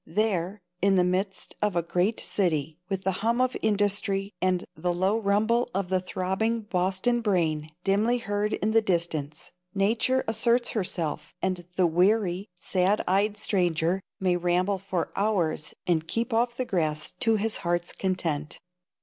There, 0.07 0.63
in 0.81 0.95
the 0.95 1.03
midst 1.03 1.53
of 1.61 1.75
a 1.75 1.83
great 1.83 2.19
city, 2.19 2.79
with 2.89 3.03
the 3.03 3.11
hum 3.21 3.39
of 3.39 3.55
industry 3.61 4.33
and 4.41 4.65
the 4.75 4.91
low 4.95 5.19
rumble 5.19 5.69
of 5.75 5.89
the 5.89 5.99
throbbing 6.01 6.61
Boston 6.61 7.21
brain 7.21 7.69
dimly 7.83 8.17
heard 8.17 8.53
in 8.53 8.71
the 8.71 8.81
distance, 8.81 9.51
nature 9.75 10.23
asserts 10.27 10.69
herself, 10.69 11.35
and 11.39 11.67
the 11.75 11.85
weary, 11.85 12.49
sad 12.55 13.03
eyed 13.07 13.37
stranger 13.37 14.01
may 14.19 14.35
ramble 14.35 14.79
for 14.79 15.11
hours 15.15 15.75
and 15.85 16.07
keep 16.07 16.33
off 16.33 16.55
the 16.57 16.65
grass 16.65 17.11
to 17.19 17.35
his 17.35 17.57
heart's 17.57 17.93
content. 17.93 18.59